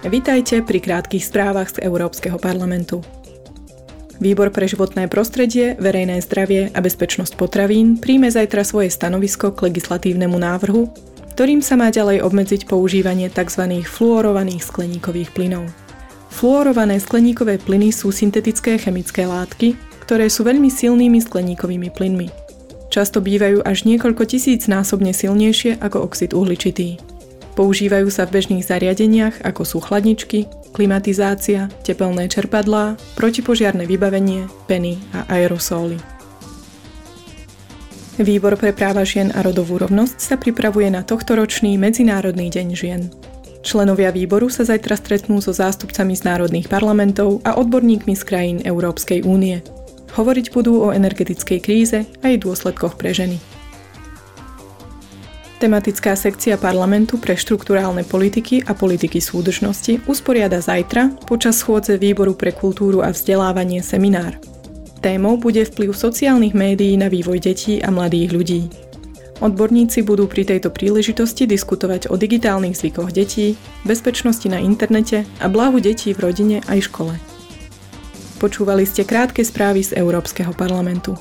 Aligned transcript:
Vitajte 0.00 0.64
pri 0.64 0.80
krátkých 0.80 1.28
správach 1.28 1.76
z 1.76 1.84
Európskeho 1.84 2.40
parlamentu. 2.40 3.04
Výbor 4.16 4.48
pre 4.48 4.64
životné 4.64 5.12
prostredie, 5.12 5.76
verejné 5.76 6.24
zdravie 6.24 6.72
a 6.72 6.80
bezpečnosť 6.80 7.36
potravín 7.36 8.00
príjme 8.00 8.32
zajtra 8.32 8.64
svoje 8.64 8.88
stanovisko 8.88 9.52
k 9.52 9.68
legislatívnemu 9.68 10.36
návrhu, 10.40 10.88
ktorým 11.36 11.60
sa 11.60 11.76
má 11.76 11.92
ďalej 11.92 12.24
obmedziť 12.24 12.64
používanie 12.64 13.28
tzv. 13.28 13.84
fluorovaných 13.84 14.64
skleníkových 14.64 15.36
plynov. 15.36 15.68
Fluorované 16.32 16.96
skleníkové 16.96 17.60
plyny 17.60 17.92
sú 17.92 18.08
syntetické 18.08 18.80
chemické 18.80 19.28
látky, 19.28 19.76
ktoré 20.04 20.32
sú 20.32 20.48
veľmi 20.48 20.72
silnými 20.72 21.20
skleníkovými 21.20 21.92
plynmi. 21.92 22.28
Často 22.88 23.20
bývajú 23.20 23.68
až 23.68 23.84
niekoľko 23.84 24.24
tisíc 24.24 24.64
násobne 24.64 25.12
silnejšie 25.12 25.76
ako 25.76 26.08
oxid 26.08 26.32
uhličitý. 26.32 27.09
Používajú 27.60 28.08
sa 28.08 28.24
v 28.24 28.40
bežných 28.40 28.64
zariadeniach 28.64 29.44
ako 29.44 29.68
sú 29.68 29.78
chladničky, 29.84 30.48
klimatizácia, 30.72 31.68
tepelné 31.84 32.24
čerpadlá, 32.24 32.96
protipožiarne 33.20 33.84
vybavenie, 33.84 34.48
peny 34.64 34.96
a 35.12 35.28
aerosóly. 35.28 36.00
Výbor 38.16 38.56
pre 38.56 38.72
práva 38.72 39.04
žien 39.04 39.28
a 39.36 39.44
rodovú 39.44 39.76
rovnosť 39.76 40.16
sa 40.24 40.40
pripravuje 40.40 40.88
na 40.88 41.04
tohtoročný 41.04 41.76
Medzinárodný 41.76 42.48
deň 42.48 42.68
žien. 42.72 43.12
Členovia 43.60 44.08
výboru 44.08 44.48
sa 44.48 44.64
zajtra 44.64 44.96
stretnú 44.96 45.44
so 45.44 45.52
zástupcami 45.52 46.16
z 46.16 46.32
národných 46.32 46.64
parlamentov 46.64 47.44
a 47.44 47.60
odborníkmi 47.60 48.16
z 48.16 48.22
krajín 48.24 48.58
Európskej 48.64 49.28
únie. 49.28 49.60
Hovoriť 50.16 50.48
budú 50.56 50.80
o 50.80 50.96
energetickej 50.96 51.60
kríze 51.60 52.08
a 52.24 52.32
jej 52.32 52.40
dôsledkoch 52.40 52.96
pre 52.96 53.12
ženy. 53.12 53.49
Tematická 55.60 56.16
sekcia 56.16 56.56
parlamentu 56.56 57.20
pre 57.20 57.36
štruktúrálne 57.36 58.00
politiky 58.00 58.64
a 58.64 58.72
politiky 58.72 59.20
súdržnosti 59.20 60.00
usporiada 60.08 60.56
zajtra 60.56 61.12
počas 61.28 61.60
schôdze 61.60 62.00
Výboru 62.00 62.32
pre 62.32 62.56
kultúru 62.56 63.04
a 63.04 63.12
vzdelávanie 63.12 63.84
seminár. 63.84 64.40
Témou 65.04 65.36
bude 65.36 65.68
vplyv 65.68 65.92
sociálnych 65.92 66.56
médií 66.56 66.96
na 66.96 67.12
vývoj 67.12 67.44
detí 67.44 67.76
a 67.84 67.92
mladých 67.92 68.32
ľudí. 68.32 68.60
Odborníci 69.44 70.00
budú 70.00 70.24
pri 70.24 70.48
tejto 70.48 70.72
príležitosti 70.72 71.44
diskutovať 71.44 72.08
o 72.08 72.16
digitálnych 72.16 72.80
zvykoch 72.80 73.12
detí, 73.12 73.52
bezpečnosti 73.84 74.48
na 74.48 74.64
internete 74.64 75.28
a 75.44 75.46
blahu 75.52 75.76
detí 75.76 76.16
v 76.16 76.24
rodine 76.24 76.64
aj 76.72 76.88
škole. 76.88 77.20
Počúvali 78.40 78.88
ste 78.88 79.04
krátke 79.04 79.44
správy 79.44 79.84
z 79.84 79.92
Európskeho 80.00 80.56
parlamentu. 80.56 81.20